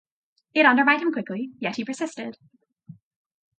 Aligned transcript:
It 0.55 0.65
undermined 0.65 1.03
him 1.03 1.11
quickly; 1.13 1.51
yet 1.59 1.75
he 1.75 1.85
persisted. 1.85 2.35